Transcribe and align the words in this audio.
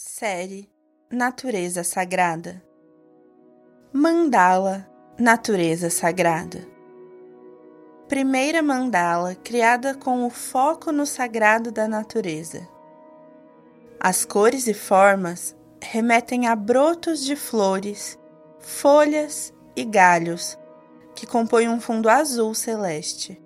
Série 0.00 0.70
Natureza 1.10 1.82
Sagrada 1.82 2.62
Mandala 3.92 4.88
Natureza 5.18 5.90
Sagrada 5.90 6.64
Primeira 8.06 8.62
mandala 8.62 9.34
criada 9.34 9.96
com 9.96 10.24
o 10.24 10.30
foco 10.30 10.92
no 10.92 11.04
sagrado 11.04 11.72
da 11.72 11.88
natureza. 11.88 12.68
As 13.98 14.24
cores 14.24 14.68
e 14.68 14.72
formas 14.72 15.56
remetem 15.82 16.46
a 16.46 16.54
brotos 16.54 17.24
de 17.24 17.34
flores, 17.34 18.16
folhas 18.60 19.52
e 19.74 19.84
galhos 19.84 20.56
que 21.16 21.26
compõem 21.26 21.68
um 21.68 21.80
fundo 21.80 22.08
azul 22.08 22.54
celeste. 22.54 23.42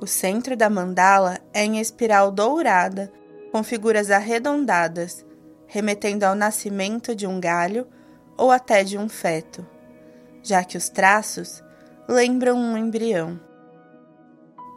O 0.00 0.06
centro 0.06 0.56
da 0.56 0.70
mandala 0.70 1.40
é 1.52 1.64
em 1.64 1.80
espiral 1.80 2.30
dourada 2.30 3.12
com 3.56 3.62
figuras 3.62 4.10
arredondadas, 4.10 5.24
remetendo 5.66 6.24
ao 6.26 6.34
nascimento 6.34 7.14
de 7.14 7.26
um 7.26 7.40
galho 7.40 7.86
ou 8.36 8.50
até 8.50 8.84
de 8.84 8.98
um 8.98 9.08
feto, 9.08 9.66
já 10.42 10.62
que 10.62 10.76
os 10.76 10.90
traços 10.90 11.64
lembram 12.06 12.54
um 12.54 12.76
embrião. 12.76 13.40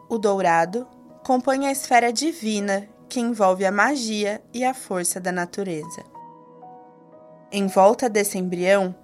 O 0.10 0.18
dourado 0.18 0.88
compõe 1.26 1.68
a 1.68 1.74
esfera 1.74 2.14
divina 2.14 2.88
que 3.10 3.20
envolve 3.20 3.66
a 3.66 3.72
magia 3.72 4.42
e 4.54 4.64
a 4.64 4.74
força 4.74 5.20
da 5.20 5.34
natureza. 5.34 6.02
Em 7.52 7.68
volta 7.68 8.08
desse 8.08 8.38
embrião 8.38 8.96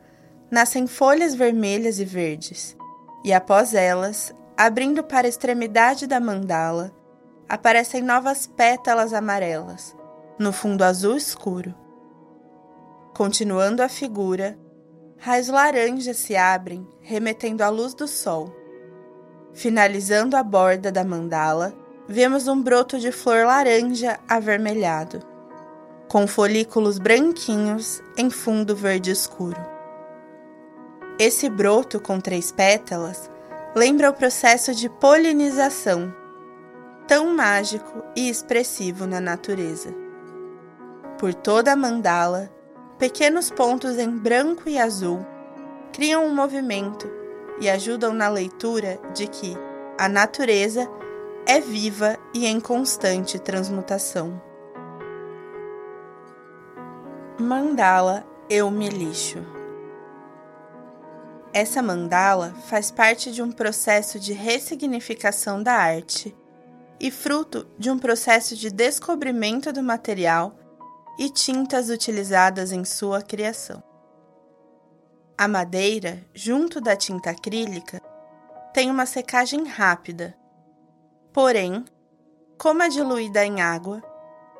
nascem 0.49 0.87
folhas 0.87 1.35
vermelhas 1.35 1.99
e 1.99 2.05
verdes, 2.05 2.77
e 3.25 3.33
após 3.33 3.73
elas, 3.73 4.33
abrindo 4.55 5.03
para 5.03 5.27
a 5.27 5.29
extremidade 5.29 6.07
da 6.07 6.21
mandala, 6.21 6.95
aparecem 7.47 8.01
novas 8.01 8.47
pétalas 8.47 9.13
amarelas, 9.13 9.95
no 10.37 10.51
fundo 10.51 10.83
azul 10.83 11.15
escuro. 11.15 11.73
Continuando 13.15 13.81
a 13.81 13.87
figura, 13.87 14.57
raios 15.17 15.47
laranjas 15.47 16.17
se 16.17 16.35
abrem, 16.35 16.87
remetendo 17.01 17.63
à 17.63 17.69
luz 17.69 17.93
do 17.93 18.07
sol. 18.07 18.53
Finalizando 19.53 20.35
a 20.35 20.43
borda 20.43 20.91
da 20.91 21.03
mandala, 21.03 21.73
vemos 22.07 22.47
um 22.47 22.61
broto 22.61 22.99
de 22.99 23.11
flor 23.11 23.45
laranja 23.45 24.19
avermelhado, 24.27 25.19
com 26.09 26.27
folículos 26.27 26.99
branquinhos 26.99 28.01
em 28.17 28.29
fundo 28.29 28.75
verde 28.75 29.11
escuro. 29.11 29.75
Esse 31.17 31.49
broto 31.49 31.99
com 32.01 32.19
três 32.19 32.51
pétalas 32.51 33.31
lembra 33.73 34.09
o 34.09 34.13
processo 34.13 34.75
de 34.75 34.89
polinização 34.89 36.13
tão 37.07 37.35
mágico 37.35 38.03
e 38.15 38.29
expressivo 38.29 39.05
na 39.05 39.19
natureza. 39.19 39.93
Por 41.19 41.33
toda 41.33 41.73
a 41.73 41.75
mandala, 41.75 42.49
pequenos 42.97 43.49
pontos 43.49 43.97
em 43.97 44.09
branco 44.09 44.67
e 44.67 44.77
azul 44.77 45.25
criam 45.93 46.25
um 46.25 46.35
movimento 46.35 47.09
e 47.59 47.69
ajudam 47.69 48.13
na 48.13 48.27
leitura 48.27 48.99
de 49.13 49.27
que 49.27 49.55
a 49.97 50.09
natureza 50.09 50.89
é 51.47 51.59
viva 51.59 52.17
e 52.33 52.45
em 52.45 52.59
constante 52.59 53.39
transmutação. 53.39 54.41
Mandala 57.39 58.25
Eu 58.49 58.71
Me 58.71 58.89
Lixo 58.89 59.39
Essa 61.53 61.81
mandala 61.81 62.53
faz 62.67 62.89
parte 62.89 63.31
de 63.31 63.41
um 63.41 63.51
processo 63.51 64.19
de 64.19 64.33
ressignificação 64.33 65.61
da 65.61 65.73
arte 65.73 66.35
e 66.99 67.11
fruto 67.11 67.67
de 67.77 67.89
um 67.89 67.99
processo 67.99 68.55
de 68.55 68.69
descobrimento 68.69 69.71
do 69.71 69.83
material 69.83 70.57
e 71.17 71.29
tintas 71.29 71.89
utilizadas 71.89 72.71
em 72.71 72.83
sua 72.85 73.21
criação. 73.21 73.83
A 75.37 75.47
madeira, 75.47 76.25
junto 76.33 76.79
da 76.79 76.95
tinta 76.95 77.31
acrílica, 77.31 78.01
tem 78.73 78.89
uma 78.89 79.05
secagem 79.05 79.65
rápida, 79.65 80.35
porém, 81.33 81.83
como 82.57 82.83
é 82.83 82.89
diluída 82.89 83.45
em 83.45 83.61
água, 83.61 84.01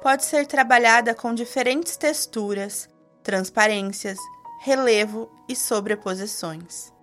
pode 0.01 0.25
ser 0.25 0.45
trabalhada 0.45 1.15
com 1.15 1.33
diferentes 1.33 1.95
texturas, 1.97 2.89
transparências, 3.23 4.17
relevo 4.61 5.31
e 5.47 5.55
sobreposições. 5.55 6.93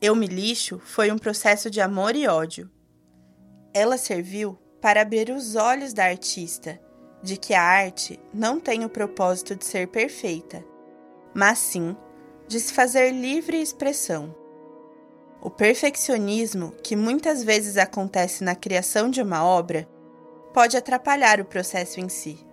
Eu 0.00 0.14
me 0.14 0.26
lixo 0.26 0.78
foi 0.78 1.10
um 1.10 1.18
processo 1.18 1.70
de 1.70 1.80
amor 1.80 2.14
e 2.14 2.28
ódio 2.28 2.70
ela 3.72 3.98
serviu 3.98 4.58
para 4.80 5.02
abrir 5.02 5.30
os 5.30 5.56
olhos 5.56 5.92
da 5.92 6.04
artista 6.04 6.80
de 7.22 7.36
que 7.36 7.54
a 7.54 7.62
arte 7.62 8.18
não 8.32 8.60
tem 8.60 8.84
o 8.84 8.88
propósito 8.88 9.56
de 9.56 9.64
ser 9.64 9.88
perfeita, 9.88 10.64
mas 11.34 11.58
sim 11.58 11.96
de 12.46 12.58
se 12.60 12.72
fazer 12.72 13.10
livre 13.10 13.60
expressão. 13.60 14.34
O 15.40 15.50
perfeccionismo, 15.50 16.72
que 16.82 16.96
muitas 16.96 17.44
vezes 17.44 17.76
acontece 17.76 18.42
na 18.42 18.54
criação 18.54 19.10
de 19.10 19.20
uma 19.20 19.44
obra, 19.44 19.88
pode 20.52 20.76
atrapalhar 20.76 21.40
o 21.40 21.44
processo 21.44 22.00
em 22.00 22.08
si. 22.08 22.44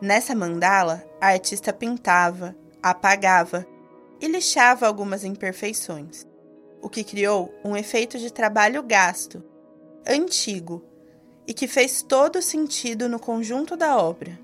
Nessa 0.00 0.34
mandala, 0.34 1.04
a 1.20 1.28
artista 1.28 1.72
pintava, 1.72 2.56
apagava 2.82 3.66
e 4.20 4.26
lixava 4.26 4.86
algumas 4.86 5.24
imperfeições, 5.24 6.26
o 6.82 6.88
que 6.88 7.04
criou 7.04 7.54
um 7.64 7.76
efeito 7.76 8.18
de 8.18 8.32
trabalho 8.32 8.82
gasto 8.82 9.42
antigo 10.06 10.84
e 11.46 11.54
que 11.54 11.66
fez 11.66 12.02
todo 12.02 12.40
sentido 12.40 13.08
no 13.08 13.18
conjunto 13.18 13.76
da 13.76 13.96
obra. 13.96 14.38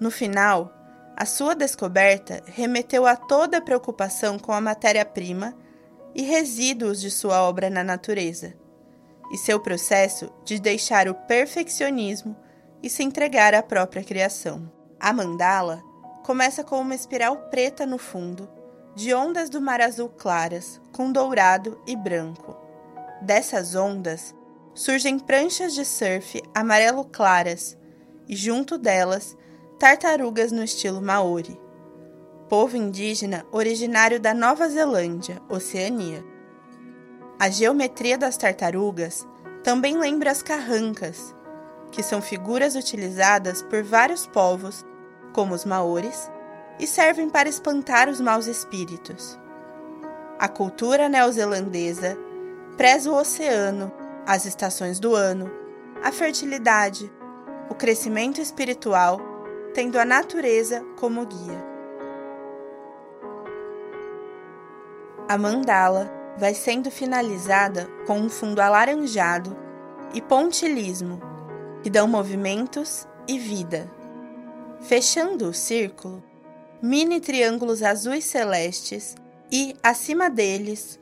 No 0.00 0.10
final, 0.10 0.72
a 1.16 1.26
sua 1.26 1.54
descoberta 1.54 2.42
remeteu 2.46 3.06
a 3.06 3.14
toda 3.16 3.58
a 3.58 3.60
preocupação 3.60 4.38
com 4.38 4.52
a 4.52 4.60
matéria-prima 4.60 5.54
e 6.14 6.22
resíduos 6.22 7.00
de 7.00 7.10
sua 7.10 7.42
obra 7.42 7.68
na 7.70 7.84
natureza, 7.84 8.54
e 9.30 9.36
seu 9.36 9.60
processo 9.60 10.32
de 10.44 10.58
deixar 10.58 11.08
o 11.08 11.14
perfeccionismo 11.14 12.36
e 12.82 12.88
se 12.88 13.02
entregar 13.02 13.54
à 13.54 13.62
própria 13.62 14.02
criação. 14.02 14.70
A 14.98 15.12
mandala 15.12 15.82
começa 16.24 16.64
com 16.64 16.80
uma 16.80 16.94
espiral 16.94 17.36
preta 17.50 17.86
no 17.86 17.98
fundo, 17.98 18.48
de 18.94 19.14
ondas 19.14 19.48
do 19.48 19.60
mar 19.60 19.80
azul 19.80 20.08
claras, 20.08 20.80
com 20.92 21.12
dourado 21.12 21.80
e 21.86 21.94
branco. 21.94 22.56
Dessas 23.22 23.74
ondas 23.74 24.34
surgem 24.74 25.18
pranchas 25.18 25.74
de 25.74 25.84
surf 25.84 26.42
amarelo 26.54 27.04
claras 27.04 27.76
e, 28.28 28.36
junto 28.36 28.78
delas, 28.78 29.36
tartarugas 29.78 30.52
no 30.52 30.62
estilo 30.62 31.00
Maori, 31.00 31.60
povo 32.48 32.76
indígena 32.76 33.44
originário 33.50 34.20
da 34.20 34.34
Nova 34.34 34.68
Zelândia, 34.68 35.40
Oceania. 35.48 36.24
A 37.38 37.48
geometria 37.48 38.18
das 38.18 38.36
tartarugas 38.36 39.26
também 39.62 39.98
lembra 39.98 40.30
as 40.30 40.42
carrancas, 40.42 41.34
que 41.90 42.02
são 42.02 42.22
figuras 42.22 42.76
utilizadas 42.76 43.62
por 43.62 43.82
vários 43.82 44.26
povos, 44.26 44.84
como 45.32 45.54
os 45.54 45.64
maores, 45.64 46.30
e 46.78 46.86
servem 46.86 47.28
para 47.28 47.48
espantar 47.48 48.08
os 48.08 48.20
maus 48.20 48.46
espíritos. 48.46 49.38
A 50.38 50.48
cultura 50.48 51.08
neozelandesa 51.08 52.16
preza 52.76 53.10
o 53.10 53.14
oceano 53.14 53.92
as 54.30 54.46
estações 54.46 55.00
do 55.00 55.16
ano, 55.16 55.50
a 56.04 56.12
fertilidade, 56.12 57.12
o 57.68 57.74
crescimento 57.74 58.40
espiritual, 58.40 59.20
tendo 59.74 59.98
a 59.98 60.04
natureza 60.04 60.86
como 61.00 61.26
guia. 61.26 61.64
A 65.28 65.36
mandala 65.36 66.08
vai 66.38 66.54
sendo 66.54 66.92
finalizada 66.92 67.90
com 68.06 68.20
um 68.20 68.30
fundo 68.30 68.60
alaranjado 68.60 69.56
e 70.14 70.22
pontilismo, 70.22 71.20
que 71.82 71.90
dão 71.90 72.06
movimentos 72.06 73.08
e 73.26 73.36
vida. 73.36 73.90
Fechando 74.80 75.48
o 75.48 75.52
círculo, 75.52 76.22
mini 76.80 77.18
triângulos 77.18 77.82
azuis 77.82 78.26
celestes 78.26 79.16
e, 79.50 79.74
acima 79.82 80.30
deles, 80.30 81.00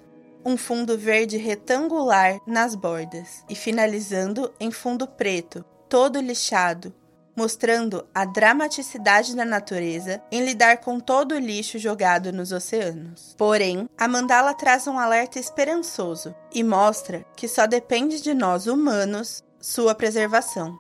um 0.49 0.57
fundo 0.57 0.97
verde 0.97 1.37
retangular 1.37 2.41
nas 2.47 2.75
bordas 2.75 3.45
e 3.51 3.55
finalizando 3.55 4.51
em 4.59 4.71
fundo 4.71 5.07
preto, 5.07 5.63
todo 5.91 6.19
lixado, 6.23 6.95
mostrando 7.37 8.09
a 8.15 8.25
dramaticidade 8.25 9.37
da 9.37 9.45
natureza 9.45 10.23
em 10.33 10.43
lidar 10.43 10.79
com 10.79 10.99
todo 10.99 11.33
o 11.33 11.39
lixo 11.39 11.79
jogado 11.79 12.33
nos 12.33 12.51
oceanos. 12.51 13.35
Porém, 13.37 13.87
a 13.99 14.09
mandala 14.09 14.55
traz 14.55 14.87
um 14.87 14.99
alerta 14.99 15.39
esperançoso 15.39 16.35
e 16.51 16.65
mostra 16.65 17.27
que 17.37 17.47
só 17.47 17.67
depende 17.67 18.23
de 18.23 18.33
nós 18.33 18.67
humanos 18.67 19.45
sua 19.61 19.95
preservação. 19.95 20.79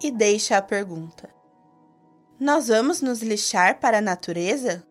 E 0.00 0.12
deixa 0.12 0.56
a 0.56 0.62
pergunta: 0.62 1.28
Nós 2.38 2.68
vamos 2.68 3.02
nos 3.02 3.22
lixar 3.22 3.80
para 3.80 3.98
a 3.98 4.02
natureza? 4.02 4.84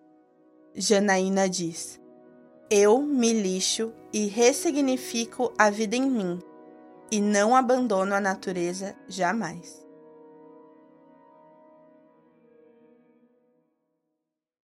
Janaína 0.75 1.47
diz. 1.47 2.00
Eu 2.73 3.01
me 3.01 3.33
lixo 3.33 3.91
e 4.13 4.27
ressignifico 4.27 5.53
a 5.57 5.69
vida 5.69 5.97
em 5.97 6.09
mim, 6.09 6.39
e 7.11 7.19
não 7.19 7.53
abandono 7.53 8.15
a 8.15 8.21
natureza 8.21 8.95
jamais. 9.09 9.85